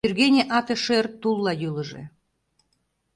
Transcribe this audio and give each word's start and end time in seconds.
Вӱргене 0.05 0.43
ате-шӧр 0.57 1.05
тулла 1.21 1.53
йӱлыжӧ. 1.61 2.03